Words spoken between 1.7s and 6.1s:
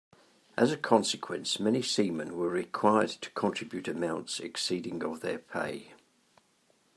seamen were required to contribute amounts exceeding of their pay.